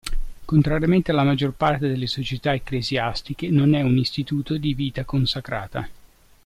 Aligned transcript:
Contrariamente 0.45 1.11
alla 1.11 1.21
maggior 1.21 1.51
parte 1.53 1.87
delle 1.87 2.07
società 2.07 2.55
ecclesiastiche, 2.55 3.51
non 3.51 3.75
è 3.75 3.83
un 3.83 3.99
istituto 3.99 4.57
di 4.57 4.73
vita 4.73 5.05
consacrata. 5.05 5.87